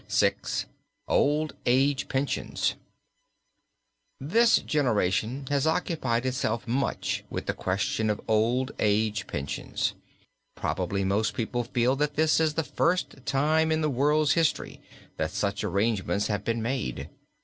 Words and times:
VI. 0.09 0.33
OLD 1.07 1.55
AGE 1.67 2.07
PENSIONS. 2.07 2.73
This 4.19 4.57
generation 4.57 5.45
has 5.51 5.67
occupied 5.67 6.25
itself 6.25 6.67
much 6.67 7.23
with 7.29 7.45
the 7.45 7.53
question 7.53 8.09
of 8.09 8.19
old 8.27 8.71
age 8.79 9.27
pensions. 9.27 9.93
Probably 10.55 11.03
most 11.03 11.35
people 11.35 11.63
feel 11.63 11.95
that 11.97 12.15
this 12.15 12.39
is 12.39 12.55
the 12.55 12.63
first 12.63 13.27
time 13.27 13.71
in 13.71 13.81
the 13.81 13.91
world's 13.91 14.31
history 14.33 14.81
that 15.17 15.29
such 15.29 15.63
arrangements 15.63 16.25
have 16.29 16.43
been 16.43 16.63
made. 16.63 17.07